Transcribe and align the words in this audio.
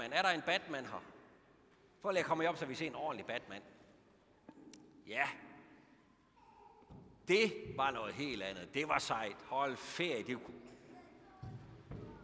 Batman. 0.00 0.18
Er 0.18 0.22
der 0.22 0.30
en 0.30 0.42
Batman 0.42 0.84
her? 0.84 1.02
Prøv 2.02 2.10
lige 2.10 2.20
at 2.20 2.26
komme 2.26 2.48
op, 2.48 2.56
så 2.56 2.66
vi 2.66 2.74
ser 2.74 2.86
en 2.86 2.94
ordentlig 2.94 3.26
Batman. 3.26 3.62
Ja. 5.06 5.24
Det 7.28 7.52
var 7.76 7.90
noget 7.90 8.14
helt 8.14 8.42
andet. 8.42 8.74
Det 8.74 8.88
var 8.88 8.98
sejt. 8.98 9.36
Hold 9.46 9.76
ferie. 9.76 10.22
Det... 10.22 10.38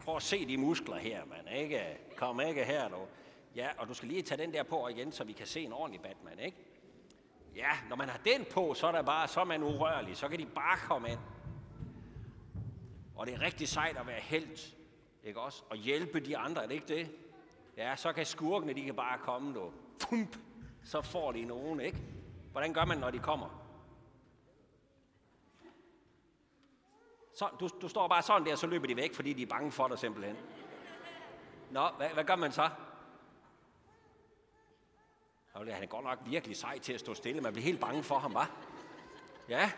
Prøv 0.03 0.15
at 0.15 0.23
se 0.23 0.47
de 0.47 0.57
muskler 0.57 0.97
her, 0.97 1.25
mand. 1.25 1.49
Ikke? 1.49 1.97
Kom 2.15 2.41
ikke 2.41 2.65
her, 2.65 2.89
du. 2.89 3.07
Ja, 3.55 3.69
og 3.77 3.87
du 3.87 3.93
skal 3.93 4.07
lige 4.09 4.21
tage 4.21 4.41
den 4.41 4.53
der 4.53 4.63
på 4.63 4.87
igen, 4.87 5.11
så 5.11 5.23
vi 5.23 5.33
kan 5.33 5.47
se 5.47 5.61
en 5.61 5.73
ordentlig 5.73 6.01
Batman, 6.01 6.39
ikke? 6.39 6.57
Ja, 7.55 7.71
når 7.89 7.95
man 7.95 8.09
har 8.09 8.19
den 8.25 8.45
på, 8.51 8.73
så 8.73 8.87
er, 8.87 8.91
der 8.91 9.01
bare, 9.01 9.27
så 9.27 9.39
er 9.39 9.45
man 9.45 9.63
urørlig. 9.63 10.17
Så 10.17 10.27
kan 10.27 10.39
de 10.39 10.45
bare 10.45 10.77
komme 10.77 11.11
ind. 11.11 11.19
Og 13.15 13.27
det 13.27 13.35
er 13.35 13.41
rigtig 13.41 13.67
sejt 13.67 13.97
at 13.97 14.07
være 14.07 14.19
helt, 14.19 14.75
ikke 15.23 15.39
også? 15.39 15.63
Og 15.69 15.77
hjælpe 15.77 16.19
de 16.19 16.37
andre, 16.37 16.63
er 16.63 16.67
det 16.67 16.75
ikke 16.75 16.87
det? 16.87 17.26
Ja, 17.77 17.95
så 17.95 18.13
kan 18.13 18.25
skurkene, 18.25 18.73
de 18.73 18.83
kan 18.83 18.95
bare 18.95 19.17
komme, 19.17 19.53
du. 19.53 19.71
Pump, 19.99 20.37
så 20.83 21.01
får 21.01 21.31
de 21.31 21.45
nogen, 21.45 21.79
ikke? 21.79 21.97
Hvordan 22.51 22.73
gør 22.73 22.85
man, 22.85 22.97
når 22.97 23.11
de 23.11 23.19
kommer? 23.19 23.63
Så, 27.33 27.49
du, 27.59 27.69
du 27.81 27.87
står 27.87 28.07
bare 28.07 28.21
sådan 28.21 28.47
der, 28.47 28.55
så 28.55 28.67
løber 28.67 28.87
de 28.87 28.95
væk, 28.95 29.13
fordi 29.13 29.33
de 29.33 29.41
er 29.41 29.47
bange 29.47 29.71
for 29.71 29.87
dig 29.87 29.99
simpelthen. 29.99 30.35
Nå, 31.71 31.87
hvad, 31.97 32.09
hvad 32.09 32.23
gør 32.23 32.35
man 32.35 32.51
så? 32.51 32.69
Han 35.53 35.67
er 35.67 35.85
godt 35.85 36.05
nok 36.05 36.19
virkelig 36.25 36.57
sej 36.57 36.79
til 36.79 36.93
at 36.93 36.99
stå 36.99 37.13
stille. 37.13 37.41
Man 37.41 37.53
bliver 37.53 37.65
helt 37.65 37.79
bange 37.79 38.03
for 38.03 38.19
ham, 38.19 38.33
var? 38.33 38.51
Ja. 39.49 39.71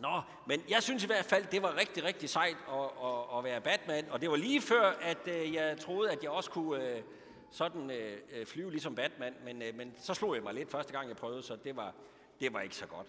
Nå, 0.00 0.22
men 0.46 0.62
jeg 0.68 0.82
synes 0.82 1.04
i 1.04 1.06
hvert 1.06 1.24
fald, 1.24 1.46
det 1.46 1.62
var 1.62 1.76
rigtig, 1.76 2.04
rigtig 2.04 2.28
sejt 2.28 2.56
at, 2.68 2.84
at, 3.04 3.38
at 3.38 3.44
være 3.44 3.60
Batman. 3.60 4.10
Og 4.10 4.20
det 4.20 4.30
var 4.30 4.36
lige 4.36 4.60
før, 4.60 4.90
at 4.90 5.28
øh, 5.28 5.54
jeg 5.54 5.78
troede, 5.78 6.10
at 6.10 6.22
jeg 6.22 6.30
også 6.30 6.50
kunne 6.50 6.84
øh, 6.84 7.02
sådan 7.50 7.90
øh, 7.90 8.18
øh, 8.30 8.46
flyve 8.46 8.70
ligesom 8.70 8.94
Batman. 8.94 9.34
Men, 9.44 9.62
øh, 9.62 9.74
men 9.74 9.94
så 9.98 10.14
slog 10.14 10.34
jeg 10.34 10.42
mig 10.42 10.54
lidt 10.54 10.70
første 10.70 10.92
gang, 10.92 11.08
jeg 11.08 11.16
prøvede, 11.16 11.42
så 11.42 11.56
det 11.56 11.76
var, 11.76 11.94
det 12.40 12.52
var 12.52 12.60
ikke 12.60 12.76
så 12.76 12.86
godt. 12.86 13.06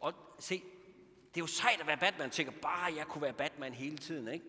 Og 0.00 0.14
se, 0.38 0.62
det 1.34 1.40
er 1.40 1.44
jo 1.44 1.46
sejt 1.46 1.80
at 1.80 1.86
være 1.86 1.96
Batman. 1.96 2.30
Tænker 2.30 2.52
bare, 2.62 2.88
at 2.90 2.96
jeg 2.96 3.06
kunne 3.06 3.22
være 3.22 3.32
Batman 3.32 3.72
hele 3.72 3.98
tiden, 3.98 4.28
ikke? 4.28 4.44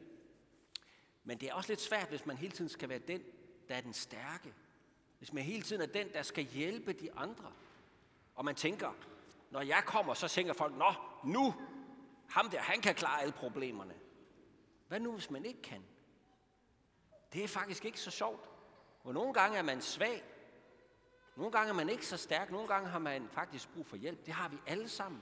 Men 1.24 1.38
det 1.38 1.50
er 1.50 1.54
også 1.54 1.72
lidt 1.72 1.82
svært, 1.82 2.10
hvis 2.10 2.26
man 2.26 2.38
hele 2.38 2.52
tiden 2.52 2.70
skal 2.70 2.90
være 2.90 3.00
den, 3.00 3.22
der 3.70 3.76
er 3.76 3.82
den 3.82 3.94
stærke. 3.94 4.54
Hvis 5.18 5.34
man 5.34 5.44
hele 5.44 5.64
tiden 5.64 5.82
er 5.82 5.86
den, 5.86 6.14
der 6.14 6.22
skal 6.22 6.44
hjælpe 6.44 6.94
de 6.94 7.14
andre. 7.14 7.52
Og 8.36 8.46
man 8.46 8.56
tænker, 8.56 8.92
når 9.52 9.62
jeg 9.62 9.84
kommer, 9.86 10.14
så 10.14 10.28
tænker 10.28 10.54
folk, 10.54 10.78
nå, 10.78 10.94
nu, 11.24 11.54
ham 12.30 12.50
der, 12.50 12.60
han 12.60 12.82
kan 12.82 12.96
klare 12.96 13.22
alle 13.22 13.34
problemerne. 13.34 13.94
Hvad 14.88 15.00
nu, 15.00 15.12
hvis 15.12 15.30
man 15.30 15.46
ikke 15.46 15.62
kan? 15.62 15.84
Det 17.34 17.44
er 17.44 17.48
faktisk 17.48 17.86
ikke 17.86 18.00
så 18.00 18.12
sjovt. 18.12 18.50
Og 19.04 19.14
nogle 19.14 19.34
gange 19.34 19.58
er 19.58 19.62
man 19.62 19.82
svag. 19.82 20.24
Nogle 21.36 21.52
gange 21.52 21.70
er 21.70 21.74
man 21.74 21.90
ikke 21.90 22.06
så 22.06 22.18
stærk. 22.18 22.52
Nogle 22.52 22.68
gange 22.68 22.90
har 22.90 23.00
man 23.00 23.30
faktisk 23.32 23.74
brug 23.74 23.86
for 23.86 23.96
hjælp. 23.96 24.26
Det 24.26 24.34
har 24.34 24.50
vi 24.50 24.58
alle 24.68 24.90
sammen. 24.90 25.22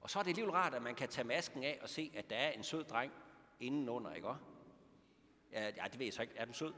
Og 0.00 0.10
så 0.10 0.18
er 0.18 0.22
det 0.22 0.30
alligevel 0.30 0.52
rart, 0.52 0.74
at 0.74 0.82
man 0.82 0.94
kan 0.94 1.08
tage 1.08 1.26
masken 1.26 1.64
af 1.64 1.78
og 1.82 1.88
se, 1.88 2.12
at 2.14 2.30
der 2.30 2.36
er 2.36 2.50
en 2.50 2.62
sød 2.62 2.84
dreng 2.84 3.12
indenunder, 3.60 4.12
ikke 4.12 4.28
også? 4.28 4.42
Ja, 5.52 5.70
det 5.70 5.98
ved 5.98 6.06
jeg 6.06 6.12
så 6.12 6.22
ikke. 6.22 6.36
Er 6.36 6.44
du 6.44 6.52
sød? 6.52 6.72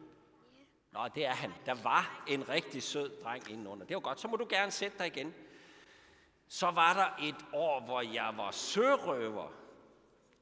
Nå, 0.93 1.09
det 1.15 1.27
er 1.27 1.33
han. 1.33 1.53
Der 1.67 1.75
var 1.83 2.25
en 2.29 2.49
rigtig 2.49 2.83
sød 2.83 3.23
dreng 3.23 3.51
indenunder. 3.51 3.87
Det 3.87 3.95
var 3.95 4.01
godt. 4.01 4.21
Så 4.21 4.29
må 4.29 4.37
du 4.37 4.47
gerne 4.51 4.71
sætte 4.71 4.99
dig 4.99 5.07
igen. 5.07 5.35
Så 6.53 6.71
var 6.71 6.93
der 6.95 7.27
et 7.27 7.47
år, 7.53 7.81
hvor 7.81 8.01
jeg 8.01 8.35
var 8.37 8.51
sørøver. 8.51 9.49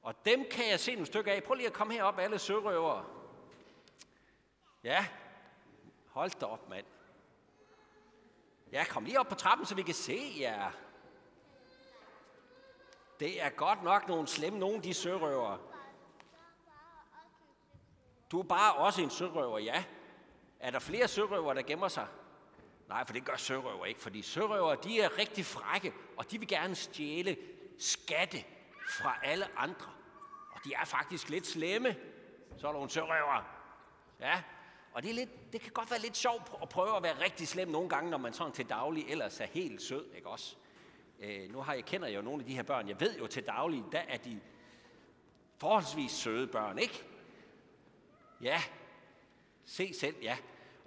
Og 0.03 0.25
dem 0.25 0.45
kan 0.51 0.69
jeg 0.69 0.81
se 0.81 0.93
nogle 0.93 1.07
stykker 1.07 1.33
af. 1.33 1.43
Prøv 1.43 1.55
lige 1.55 1.67
at 1.67 1.73
komme 1.73 1.93
herop, 1.95 2.19
alle 2.19 2.39
sørøvere. 2.39 3.05
Ja, 4.85 5.07
hold 6.09 6.31
da 6.41 6.47
op, 6.47 6.69
mand. 6.69 6.87
Ja, 8.73 8.85
kom 8.85 9.05
lige 9.05 9.21
op 9.21 9.29
på 9.29 9.35
trappen, 9.35 9.67
så 9.67 9.75
vi 9.75 9.83
kan 9.83 9.95
se 9.95 10.37
jer. 10.41 10.71
Det 13.21 13.43
er 13.43 13.51
godt 13.51 13.83
nok 13.83 14.09
nogle 14.09 14.29
slemme 14.29 14.59
nogen, 14.59 14.83
de 14.83 14.95
sørøver. 14.95 15.59
Du 18.31 18.39
er 18.39 18.45
bare 18.45 18.75
også 18.75 19.03
en 19.03 19.11
sørøver, 19.11 19.59
ja. 19.59 19.85
Er 20.61 20.71
der 20.71 20.79
flere 20.79 21.09
sørøver, 21.09 21.55
der 21.55 21.63
gemmer 21.63 21.89
sig? 21.89 22.07
Nej, 22.91 23.05
for 23.05 23.13
det 23.13 23.25
gør 23.25 23.37
sørøver 23.37 23.85
ikke, 23.87 24.01
fordi 24.01 24.23
sørøver, 24.23 24.75
de 24.75 25.01
er 25.01 25.19
rigtig 25.19 25.47
frække, 25.47 25.93
og 26.17 26.31
de 26.31 26.39
vil 26.39 26.49
gerne 26.49 26.75
stjæle 26.75 27.37
skatte 27.79 28.45
fra 28.89 29.19
alle 29.23 29.59
andre. 29.59 29.91
Og 30.51 30.61
de 30.65 30.75
er 30.75 30.85
faktisk 30.85 31.29
lidt 31.29 31.47
slemme. 31.47 31.97
Så 32.59 32.69
er 32.69 32.73
nogle 32.73 32.91
sørøver. 32.91 33.45
Ja, 34.21 34.43
og 34.93 35.03
det, 35.03 35.11
er 35.11 35.15
lidt, 35.15 35.53
det 35.53 35.61
kan 35.61 35.73
godt 35.73 35.91
være 35.91 36.01
lidt 36.01 36.17
sjovt 36.17 36.53
at 36.63 36.69
prøve 36.69 36.97
at 36.97 37.03
være 37.03 37.25
rigtig 37.25 37.49
slem 37.49 37.69
nogle 37.69 37.89
gange, 37.89 38.11
når 38.11 38.19
man 38.19 38.33
sådan 38.33 38.53
til 38.53 38.69
daglig 38.69 39.05
ellers 39.09 39.41
er 39.41 39.47
helt 39.47 39.83
sød, 39.83 40.13
ikke 40.17 40.29
også? 40.29 40.57
Øh, 41.21 41.53
nu 41.53 41.61
har 41.63 41.75
jeg 41.75 41.85
kender 41.85 42.09
jo 42.09 42.23
nogle 42.23 42.43
af 42.43 42.47
de 42.47 42.55
her 42.55 42.63
børn. 42.63 42.89
Jeg 42.89 43.01
ved 43.01 43.19
jo 43.19 43.27
til 43.27 43.47
daglig, 43.47 43.85
der 43.93 43.99
er 43.99 44.17
de 44.17 44.41
forholdsvis 45.59 46.11
søde 46.11 46.47
børn, 46.47 46.79
ikke? 46.79 47.05
Ja, 48.41 48.63
se 49.65 49.95
selv, 49.95 50.17
ja. 50.23 50.37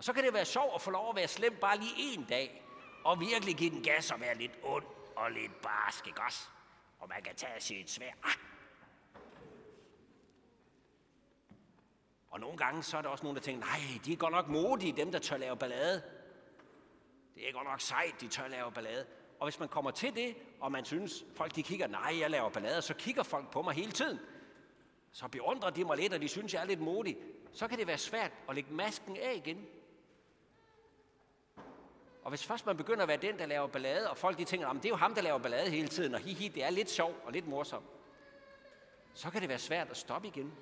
Og 0.03 0.05
så 0.05 0.13
kan 0.13 0.23
det 0.23 0.33
være 0.33 0.45
sjovt 0.45 0.75
at 0.75 0.81
få 0.81 0.91
lov 0.91 1.09
at 1.09 1.15
være 1.15 1.27
slem 1.27 1.57
bare 1.61 1.77
lige 1.77 1.93
en 1.97 2.25
dag, 2.29 2.63
og 3.03 3.19
virkelig 3.19 3.55
give 3.55 3.69
den 3.69 3.83
gas 3.83 4.11
og 4.11 4.19
være 4.19 4.37
lidt 4.37 4.51
ond 4.63 4.83
og 5.15 5.31
lidt 5.31 5.61
barsk, 5.61 6.07
ikke 6.07 6.21
også? 6.21 6.47
Og 6.99 7.09
man 7.09 7.23
kan 7.23 7.35
tage 7.35 7.59
sit 7.59 7.89
svær. 7.89 8.11
Ah! 8.23 8.33
Og 12.29 12.39
nogle 12.39 12.57
gange 12.57 12.83
så 12.83 12.97
er 12.97 13.01
der 13.01 13.09
også 13.09 13.23
nogen, 13.23 13.35
der 13.35 13.41
tænker, 13.41 13.65
nej, 13.65 13.79
de 14.05 14.13
er 14.13 14.17
godt 14.17 14.31
nok 14.31 14.47
modige, 14.47 14.97
dem 14.97 15.11
der 15.11 15.19
tør 15.19 15.37
lave 15.37 15.57
ballade. 15.57 16.03
Det 17.35 17.49
er 17.49 17.53
godt 17.53 17.67
nok 17.67 17.81
sejt, 17.81 18.21
de 18.21 18.27
tør 18.27 18.47
lave 18.47 18.71
ballade. 18.71 19.05
Og 19.39 19.45
hvis 19.45 19.59
man 19.59 19.69
kommer 19.69 19.91
til 19.91 20.15
det, 20.15 20.35
og 20.59 20.71
man 20.71 20.85
synes, 20.85 21.25
folk 21.35 21.55
de 21.55 21.63
kigger, 21.63 21.87
nej, 21.87 22.19
jeg 22.19 22.29
laver 22.29 22.49
ballade, 22.49 22.81
så 22.81 22.93
kigger 22.93 23.23
folk 23.23 23.51
på 23.51 23.61
mig 23.61 23.73
hele 23.73 23.91
tiden. 23.91 24.19
Så 25.11 25.27
beundrer 25.27 25.69
de 25.69 25.83
mig 25.83 25.97
lidt, 25.97 26.13
og 26.13 26.21
de 26.21 26.27
synes, 26.27 26.53
jeg 26.53 26.61
er 26.61 26.65
lidt 26.65 26.81
modig. 26.81 27.17
Så 27.53 27.67
kan 27.67 27.77
det 27.77 27.87
være 27.87 27.97
svært 27.97 28.31
at 28.49 28.55
lægge 28.55 28.73
masken 28.73 29.17
af 29.17 29.33
igen. 29.35 29.67
Og 32.23 32.29
hvis 32.29 32.45
først 32.45 32.65
man 32.65 32.77
begynder 32.77 33.01
at 33.01 33.07
være 33.07 33.17
den, 33.17 33.39
der 33.39 33.45
laver 33.45 33.67
ballade, 33.67 34.09
og 34.09 34.17
folk 34.17 34.37
de 34.37 34.43
tænker, 34.43 34.67
at 34.67 34.75
det 34.75 34.85
er 34.85 34.89
jo 34.89 34.95
ham, 34.95 35.15
der 35.15 35.21
laver 35.21 35.37
ballade 35.37 35.69
hele 35.69 35.87
tiden, 35.87 36.15
og 36.15 36.19
hihi, 36.19 36.47
det 36.47 36.63
er 36.63 36.69
lidt 36.69 36.89
sjovt 36.89 37.17
og 37.23 37.31
lidt 37.31 37.47
morsomt, 37.47 37.85
så 39.13 39.29
kan 39.29 39.41
det 39.41 39.49
være 39.49 39.59
svært 39.59 39.89
at 39.89 39.97
stoppe 39.97 40.27
igen. 40.27 40.53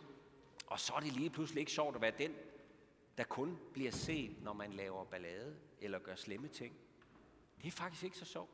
Og 0.67 0.79
så 0.79 0.93
er 0.93 0.99
det 0.99 1.13
lige 1.13 1.29
pludselig 1.29 1.59
ikke 1.59 1.71
sjovt 1.71 1.95
at 1.95 2.01
være 2.01 2.13
den, 2.17 2.35
der 3.17 3.23
kun 3.23 3.59
bliver 3.73 3.91
set, 3.91 4.43
når 4.43 4.53
man 4.53 4.73
laver 4.73 5.03
ballade 5.05 5.55
eller 5.81 5.99
gør 5.99 6.15
slemme 6.15 6.47
ting. 6.47 6.75
Det 7.61 7.67
er 7.67 7.71
faktisk 7.71 8.03
ikke 8.03 8.17
så 8.17 8.25
sjovt. 8.25 8.49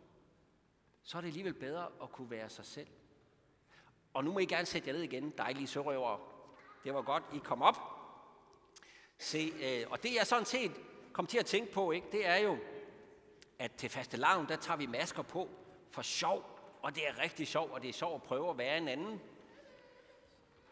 Så 1.04 1.18
er 1.18 1.22
det 1.22 1.28
alligevel 1.28 1.54
bedre 1.54 1.88
at 2.04 2.12
kunne 2.12 2.30
være 2.30 2.50
sig 2.50 2.66
selv. 2.66 2.88
Og 4.14 4.24
nu 4.24 4.32
må 4.32 4.40
I 4.40 4.46
gerne 4.46 4.66
sætte 4.66 4.88
jer 4.88 4.94
ned 4.94 5.02
igen, 5.02 5.34
dejlige 5.38 5.68
sørøvere. 5.68 6.20
Det 6.84 6.94
var 6.94 7.02
godt, 7.02 7.24
I 7.34 7.38
kom 7.38 7.62
op. 7.62 7.78
Se, 9.18 9.54
øh, 9.62 9.92
og 9.92 10.04
det 10.04 10.16
jeg 10.16 10.28
sådan 10.28 10.46
set 10.46 10.72
kom 11.14 11.28
til 11.28 11.38
at 11.38 11.46
tænke 11.46 11.72
på, 11.72 11.92
ikke, 11.92 12.08
det 12.12 12.28
er 12.28 12.36
jo, 12.36 12.58
at 13.60 13.72
til 13.74 13.90
faste 13.90 14.18
lavn, 14.18 14.48
der 14.48 14.56
tager 14.56 14.78
vi 14.78 14.86
masker 14.86 15.22
på 15.22 15.50
for 15.92 16.02
sjov, 16.02 16.60
og 16.82 16.96
det 16.96 17.08
er 17.08 17.20
rigtig 17.24 17.48
sjov, 17.48 17.70
og 17.72 17.82
det 17.82 17.90
er 17.90 17.94
sjov 17.94 18.16
at 18.16 18.24
prøve 18.24 18.50
at 18.50 18.58
være 18.58 18.78
en 18.78 18.88
anden. 18.88 19.22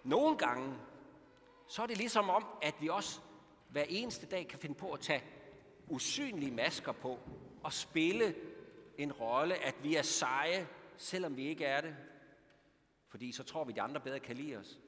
Nogle 0.04 0.38
gange, 0.38 0.74
så 1.68 1.82
er 1.82 1.88
det 1.88 1.98
ligesom 1.98 2.30
om, 2.30 2.46
at 2.62 2.76
vi 2.80 2.90
også 2.90 3.20
hver 3.70 3.86
eneste 3.90 4.26
dag 4.26 4.48
kan 4.48 4.60
finde 4.60 4.76
på 4.76 4.92
at 4.92 5.00
tage 5.00 5.24
usynlige 5.88 6.52
masker 6.52 6.92
på 6.92 7.20
og 7.64 7.74
spille 7.74 8.36
en 8.98 9.12
rolle, 9.12 9.56
at 9.56 9.76
vi 9.84 9.96
er 9.96 10.02
seje, 10.02 10.68
selvom 10.98 11.38
vi 11.38 11.48
ikke 11.48 11.66
er 11.66 11.82
det. 11.82 11.96
Fordi 13.08 13.32
så 13.32 13.44
tror 13.44 13.64
vi, 13.64 13.72
at 13.72 13.76
de 13.76 13.82
andre 13.82 14.00
bedre 14.02 14.20
kan 14.20 14.36
lide 14.36 14.58
os. 14.58 14.80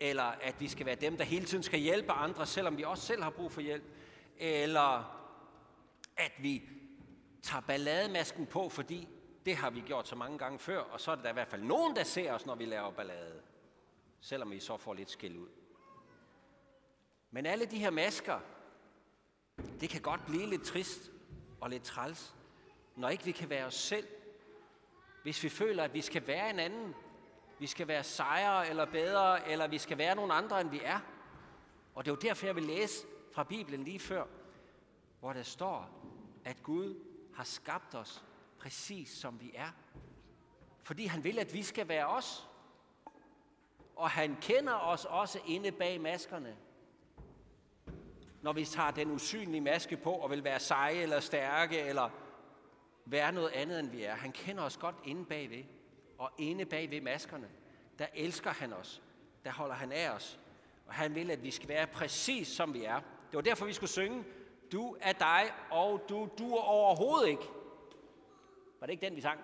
Eller 0.00 0.22
at 0.22 0.60
vi 0.60 0.68
skal 0.68 0.86
være 0.86 0.94
dem, 0.94 1.16
der 1.16 1.24
hele 1.24 1.46
tiden 1.46 1.62
skal 1.62 1.78
hjælpe 1.78 2.12
andre, 2.12 2.46
selvom 2.46 2.78
vi 2.78 2.84
også 2.84 3.06
selv 3.06 3.22
har 3.22 3.30
brug 3.30 3.52
for 3.52 3.60
hjælp. 3.60 3.84
Eller 4.38 5.18
at 6.16 6.32
vi 6.38 6.62
tager 7.42 7.62
ballademasken 7.62 8.46
på, 8.46 8.68
fordi 8.68 9.08
det 9.46 9.56
har 9.56 9.70
vi 9.70 9.80
gjort 9.80 10.08
så 10.08 10.16
mange 10.16 10.38
gange 10.38 10.58
før, 10.58 10.80
og 10.80 11.00
så 11.00 11.10
er 11.10 11.14
der 11.14 11.30
i 11.30 11.32
hvert 11.32 11.48
fald 11.48 11.62
nogen, 11.62 11.96
der 11.96 12.04
ser 12.04 12.32
os, 12.32 12.46
når 12.46 12.54
vi 12.54 12.64
laver 12.64 12.90
ballade. 12.90 13.42
Selvom 14.20 14.50
vi 14.50 14.60
så 14.60 14.76
får 14.76 14.94
lidt 14.94 15.10
skæld 15.10 15.36
ud. 15.36 15.48
Men 17.30 17.46
alle 17.46 17.66
de 17.66 17.78
her 17.78 17.90
masker, 17.90 18.40
det 19.80 19.90
kan 19.90 20.00
godt 20.00 20.26
blive 20.26 20.46
lidt 20.46 20.64
trist 20.64 21.12
og 21.60 21.70
lidt 21.70 21.82
træls, 21.82 22.34
når 22.96 23.08
ikke 23.08 23.24
vi 23.24 23.32
kan 23.32 23.50
være 23.50 23.66
os 23.66 23.74
selv. 23.74 24.08
Hvis 25.22 25.42
vi 25.42 25.48
føler, 25.48 25.84
at 25.84 25.94
vi 25.94 26.00
skal 26.00 26.26
være 26.26 26.50
en 26.50 26.58
anden, 26.58 26.94
vi 27.58 27.66
skal 27.66 27.88
være 27.88 28.04
sejere 28.04 28.68
eller 28.68 28.84
bedre, 28.84 29.48
eller 29.48 29.66
vi 29.66 29.78
skal 29.78 29.98
være 29.98 30.14
nogen 30.14 30.30
andre, 30.30 30.60
end 30.60 30.70
vi 30.70 30.80
er. 30.84 31.00
Og 31.94 32.04
det 32.04 32.10
er 32.10 32.14
jo 32.14 32.20
derfor, 32.28 32.46
jeg 32.46 32.56
vil 32.56 32.64
læse 32.64 33.06
fra 33.32 33.44
Bibelen 33.44 33.84
lige 33.84 33.98
før, 33.98 34.24
hvor 35.20 35.32
der 35.32 35.42
står, 35.42 35.90
at 36.44 36.62
Gud 36.62 37.11
har 37.34 37.44
skabt 37.44 37.94
os 37.94 38.24
præcis 38.58 39.08
som 39.08 39.40
vi 39.40 39.52
er. 39.54 39.68
Fordi 40.82 41.06
han 41.06 41.24
vil, 41.24 41.38
at 41.38 41.54
vi 41.54 41.62
skal 41.62 41.88
være 41.88 42.06
os. 42.06 42.48
Og 43.96 44.10
han 44.10 44.36
kender 44.40 44.74
os 44.74 45.04
også 45.04 45.40
inde 45.46 45.72
bag 45.72 46.00
maskerne. 46.00 46.56
når 48.42 48.52
vi 48.52 48.64
tager 48.64 48.90
den 48.90 49.10
usynlige 49.10 49.60
maske 49.60 49.96
på 49.96 50.12
og 50.12 50.30
vil 50.30 50.44
være 50.44 50.60
seje 50.60 50.94
eller 50.94 51.20
stærke 51.20 51.78
eller 51.78 52.10
være 53.04 53.32
noget 53.32 53.50
andet, 53.50 53.80
end 53.80 53.90
vi 53.90 54.02
er. 54.02 54.14
Han 54.14 54.32
kender 54.32 54.62
os 54.62 54.76
godt 54.76 54.96
inde 55.04 55.24
bagved. 55.24 55.64
Og 56.18 56.30
inde 56.38 56.64
bagved 56.64 57.00
maskerne, 57.00 57.48
der 57.98 58.06
elsker 58.14 58.50
han 58.50 58.72
os. 58.72 59.02
Der 59.44 59.50
holder 59.50 59.74
han 59.74 59.92
af 59.92 60.10
os. 60.10 60.38
Og 60.86 60.94
han 60.94 61.14
vil, 61.14 61.30
at 61.30 61.42
vi 61.42 61.50
skal 61.50 61.68
være 61.68 61.86
præcis 61.86 62.48
som 62.48 62.74
vi 62.74 62.84
er. 62.84 63.00
Det 63.30 63.36
var 63.36 63.40
derfor, 63.40 63.66
vi 63.66 63.72
skulle 63.72 63.90
synge, 63.90 64.24
du 64.72 64.96
er 65.00 65.12
dig, 65.12 65.52
og 65.70 66.04
du 66.08 66.28
duer 66.38 66.60
overhovedet 66.60 67.28
ikke. 67.28 67.48
Var 68.80 68.86
det 68.86 68.92
ikke 68.92 69.06
den, 69.06 69.16
vi 69.16 69.20
sang? 69.20 69.40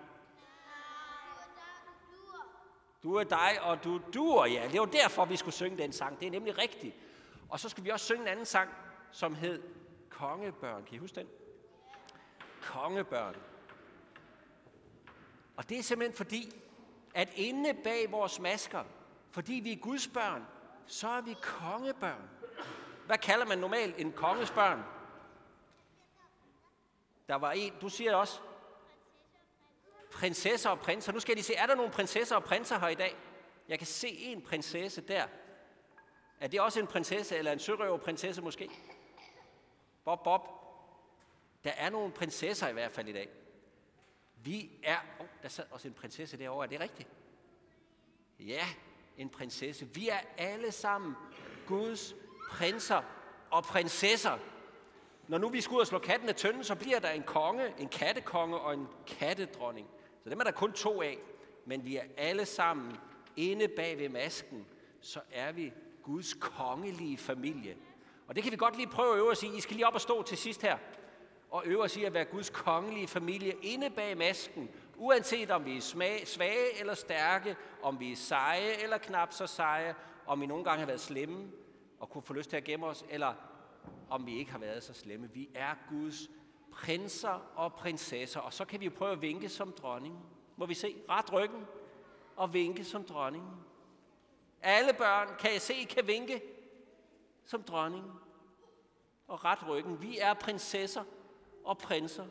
Du 3.03 3.15
er 3.15 3.23
dig, 3.23 3.61
og 3.61 3.83
du 3.83 4.01
duer, 4.13 4.45
ja. 4.45 4.67
Det 4.71 4.79
var 4.79 4.85
derfor, 4.85 5.25
vi 5.25 5.35
skulle 5.35 5.55
synge 5.55 5.77
den 5.77 5.93
sang. 5.93 6.19
Det 6.19 6.27
er 6.27 6.31
nemlig 6.31 6.57
rigtigt. 6.57 6.95
Og 7.49 7.59
så 7.59 7.69
skal 7.69 7.83
vi 7.83 7.89
også 7.89 8.05
synge 8.05 8.21
en 8.21 8.27
anden 8.27 8.45
sang, 8.45 8.69
som 9.11 9.35
hed 9.35 9.63
Kongebørn. 10.09 10.83
Kan 10.83 10.95
I 10.95 10.97
huske 10.97 11.15
den? 11.15 11.27
Kongebørn. 12.61 13.35
Og 15.57 15.69
det 15.69 15.79
er 15.79 15.83
simpelthen 15.83 16.17
fordi, 16.17 16.51
at 17.15 17.29
inde 17.35 17.73
bag 17.83 18.11
vores 18.11 18.39
masker, 18.39 18.83
fordi 19.31 19.53
vi 19.53 19.71
er 19.71 19.77
Guds 19.77 20.07
børn, 20.07 20.45
så 20.85 21.07
er 21.07 21.21
vi 21.21 21.35
kongebørn. 21.41 22.29
Hvad 23.05 23.17
kalder 23.17 23.45
man 23.45 23.57
normalt 23.57 23.95
en 23.97 24.11
konges 24.11 24.51
børn? 24.51 24.83
Der 27.29 27.35
var 27.35 27.51
en, 27.51 27.73
du 27.81 27.89
siger 27.89 28.15
også, 28.15 28.39
prinsesser 30.11 30.69
og 30.69 30.79
prinser. 30.79 31.11
Nu 31.11 31.19
skal 31.19 31.37
de 31.37 31.43
se, 31.43 31.55
er 31.55 31.65
der 31.65 31.75
nogle 31.75 31.91
prinsesser 31.91 32.35
og 32.35 32.43
prinser 32.43 32.79
her 32.79 32.87
i 32.87 32.95
dag? 32.95 33.15
Jeg 33.67 33.77
kan 33.77 33.87
se 33.87 34.07
en 34.07 34.41
prinsesse 34.41 35.01
der. 35.01 35.27
Er 36.39 36.47
det 36.47 36.61
også 36.61 36.79
en 36.79 36.87
prinsesse, 36.87 37.37
eller 37.37 37.51
en 37.51 37.59
sørøverprinsesse 37.59 38.41
måske? 38.41 38.69
Bob, 40.05 40.23
Bob. 40.23 40.41
Der 41.63 41.71
er 41.71 41.89
nogle 41.89 42.11
prinsesser 42.11 42.67
i 42.67 42.73
hvert 42.73 42.91
fald 42.91 43.07
i 43.07 43.13
dag. 43.13 43.29
Vi 44.35 44.71
er... 44.83 44.97
Oh, 45.19 45.25
der 45.41 45.49
sad 45.49 45.65
også 45.71 45.87
en 45.87 45.93
prinsesse 45.93 46.37
derovre. 46.37 46.65
Er 46.65 46.69
det 46.69 46.79
rigtigt? 46.79 47.09
Ja, 48.39 48.65
en 49.17 49.29
prinsesse. 49.29 49.85
Vi 49.85 50.09
er 50.09 50.19
alle 50.37 50.71
sammen 50.71 51.15
Guds 51.67 52.15
prinser 52.51 53.01
og 53.51 53.63
prinsesser. 53.63 54.37
Når 55.29 55.37
nu 55.37 55.49
vi 55.49 55.61
skal 55.61 55.75
ud 55.75 55.79
og 55.79 55.87
slå 55.87 55.99
katten 55.99 56.29
af 56.29 56.35
tønden, 56.35 56.63
så 56.63 56.75
bliver 56.75 56.99
der 56.99 57.09
en 57.09 57.23
konge, 57.23 57.73
en 57.77 57.87
kattekonge 57.87 58.57
og 58.57 58.73
en 58.73 58.87
kattedronning. 59.07 59.87
Så 60.23 60.29
dem 60.29 60.39
er 60.39 60.43
der 60.43 60.51
kun 60.51 60.71
to 60.71 61.01
af. 61.01 61.17
Men 61.65 61.85
vi 61.85 61.97
er 61.97 62.03
alle 62.17 62.45
sammen 62.45 62.97
inde 63.35 63.67
bag 63.67 63.97
ved 63.97 64.09
masken, 64.09 64.65
så 65.01 65.19
er 65.31 65.51
vi 65.51 65.73
Guds 66.03 66.33
kongelige 66.33 67.17
familie. 67.17 67.77
Og 68.27 68.35
det 68.35 68.43
kan 68.43 68.51
vi 68.51 68.57
godt 68.57 68.77
lige 68.77 68.87
prøve 68.87 69.13
at 69.13 69.17
øve 69.17 69.31
os 69.31 69.43
i. 69.43 69.57
I 69.57 69.61
skal 69.61 69.75
lige 69.75 69.87
op 69.87 69.93
og 69.93 70.01
stå 70.01 70.23
til 70.23 70.37
sidst 70.37 70.61
her. 70.61 70.77
Og 71.49 71.63
øve 71.65 71.83
os 71.83 71.97
i 71.97 72.03
at 72.03 72.13
være 72.13 72.25
Guds 72.25 72.49
kongelige 72.49 73.07
familie 73.07 73.53
inde 73.61 73.89
bag 73.89 74.17
masken. 74.17 74.69
Uanset 74.97 75.51
om 75.51 75.65
vi 75.65 75.77
er 75.77 76.25
svage 76.25 76.79
eller 76.79 76.93
stærke, 76.93 77.55
om 77.83 77.99
vi 77.99 78.11
er 78.11 78.15
seje 78.15 78.83
eller 78.83 78.97
knap 78.97 79.33
så 79.33 79.47
seje, 79.47 79.95
om 80.27 80.41
vi 80.41 80.45
nogle 80.45 80.63
gange 80.63 80.79
har 80.79 80.87
været 80.87 81.01
slemme 81.01 81.51
og 81.99 82.09
kunne 82.09 82.21
få 82.21 82.33
lyst 82.33 82.49
til 82.49 82.57
at 82.57 82.63
gemme 82.63 82.85
os, 82.85 83.05
eller 83.09 83.33
om 84.09 84.25
vi 84.25 84.37
ikke 84.37 84.51
har 84.51 84.59
været 84.59 84.83
så 84.83 84.93
slemme. 84.93 85.29
Vi 85.33 85.49
er 85.55 85.75
Guds 85.89 86.29
prinser 86.71 87.51
og 87.55 87.73
prinsesser, 87.73 88.39
og 88.39 88.53
så 88.53 88.65
kan 88.65 88.79
vi 88.79 88.85
jo 88.85 88.91
prøve 88.97 89.11
at 89.11 89.21
vinke 89.21 89.49
som 89.49 89.71
dronning. 89.71 90.25
Må 90.57 90.65
vi 90.65 90.73
se? 90.73 90.95
Ret 91.09 91.33
ryggen 91.33 91.65
og 92.35 92.53
vinke 92.53 92.83
som 92.83 93.03
dronning. 93.03 93.65
Alle 94.61 94.93
børn, 94.93 95.27
kan 95.39 95.51
jeg 95.53 95.61
se, 95.61 95.73
kan 95.89 96.07
vinke 96.07 96.41
som 97.45 97.63
dronning 97.63 98.05
og 99.27 99.45
ret 99.45 99.67
ryggen. 99.67 100.01
Vi 100.01 100.17
er 100.17 100.33
prinsesser 100.33 101.03
og 101.63 101.77
prinser. 101.77 102.25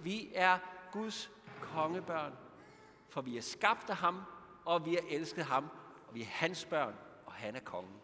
Vi 0.00 0.30
er 0.34 0.58
Guds 0.92 1.30
kongebørn, 1.60 2.32
for 3.08 3.20
vi 3.20 3.36
er 3.36 3.42
skabt 3.42 3.90
af 3.90 3.96
ham, 3.96 4.22
og 4.64 4.86
vi 4.86 4.96
er 4.96 5.02
elsket 5.08 5.44
ham, 5.44 5.68
og 6.08 6.14
vi 6.14 6.22
er 6.22 6.26
hans 6.26 6.64
børn, 6.64 6.94
og 7.26 7.32
han 7.32 7.56
er 7.56 7.60
kongen. 7.60 7.94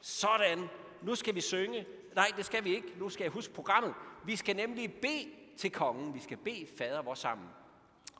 Sådan. 0.00 0.68
Nu 1.02 1.14
skal 1.14 1.34
vi 1.34 1.40
synge. 1.40 1.86
Nej, 2.14 2.32
det 2.36 2.44
skal 2.44 2.64
vi 2.64 2.74
ikke. 2.74 2.92
Nu 2.98 3.08
skal 3.08 3.24
jeg 3.24 3.32
huske 3.32 3.54
programmet. 3.54 3.94
Vi 4.24 4.36
skal 4.36 4.56
nemlig 4.56 4.92
bede 4.92 5.30
til 5.56 5.72
kongen. 5.72 6.14
Vi 6.14 6.20
skal 6.20 6.36
bede 6.36 6.66
fader 6.78 7.02
vores 7.02 7.18
sammen. 7.18 7.48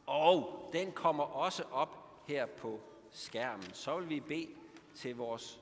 Og 0.06 0.70
den 0.72 0.92
kommer 0.92 1.25
også 1.25 1.62
op 1.72 2.22
her 2.26 2.46
på 2.46 2.81
skærmen. 3.10 3.75
Så 3.75 3.98
vil 3.98 4.08
vi 4.08 4.20
bede 4.20 4.48
til 4.94 5.16
vores 5.16 5.60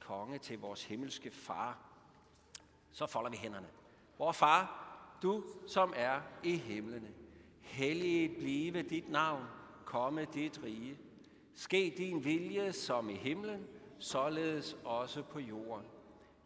konge, 0.00 0.38
til 0.38 0.58
vores 0.58 0.84
himmelske 0.84 1.30
far. 1.30 1.78
Så 2.92 3.06
folder 3.06 3.30
vi 3.30 3.36
hænderne. 3.36 3.68
Vor 4.18 4.32
far, 4.32 4.88
du 5.22 5.44
som 5.66 5.92
er 5.96 6.20
i 6.42 6.56
himlene, 6.56 7.08
helliget 7.60 8.36
blive 8.36 8.82
dit 8.82 9.08
navn, 9.08 9.44
komme 9.84 10.24
dit 10.24 10.60
rige. 10.64 10.98
Ske 11.54 11.94
din 11.96 12.24
vilje 12.24 12.72
som 12.72 13.10
i 13.10 13.14
himlen, 13.14 13.66
således 13.98 14.76
også 14.84 15.22
på 15.22 15.38
jorden. 15.38 15.86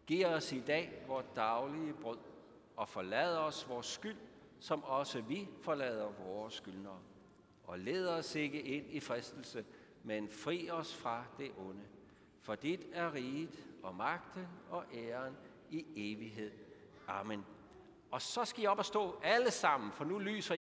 Giv 0.07 0.27
os 0.27 0.53
i 0.53 0.61
dag 0.61 1.05
vores 1.07 1.27
daglige 1.37 1.93
brød, 1.93 2.19
og 2.77 2.89
forlad 2.89 3.37
os 3.37 3.69
vores 3.69 3.87
skyld, 3.87 4.17
som 4.61 4.85
også 4.85 5.21
vi 5.21 5.49
forlader 5.63 6.13
vores 6.27 6.55
skyldnere. 6.55 6.99
Og 7.65 7.79
led 7.79 8.09
os 8.09 8.35
ikke 8.35 8.63
ind 8.63 8.87
i 8.91 9.01
fristelse, 9.01 9.65
men 10.03 10.29
fri 10.29 10.71
os 10.71 10.95
fra 10.95 11.25
det 11.39 11.51
onde. 11.59 11.83
For 12.41 12.55
dit 12.55 12.87
er 12.93 13.15
riget 13.15 13.69
og 13.83 13.95
magten 13.95 14.49
og 14.71 14.85
æren 14.95 15.37
i 15.71 15.85
evighed. 15.97 16.53
Amen. 17.09 17.45
Og 18.11 18.23
så 18.23 18.45
skal 18.45 18.65
I 18.65 18.67
op 18.67 18.79
og 18.79 18.85
stå 18.85 19.21
alle 19.23 19.51
sammen, 19.51 19.93
for 19.93 20.05
nu 20.05 20.19
lyser 20.19 20.55